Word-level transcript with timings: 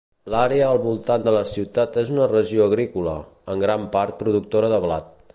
L'àrea 0.33 0.69
al 0.75 0.79
voltant 0.85 1.25
de 1.25 1.33
la 1.35 1.43
ciutat 1.49 1.99
és 2.03 2.09
una 2.15 2.25
regió 2.31 2.65
agrícola, 2.69 3.13
en 3.55 3.61
gran 3.65 3.85
part 3.97 4.17
productora 4.23 4.73
de 4.73 4.81
blat. 4.87 5.13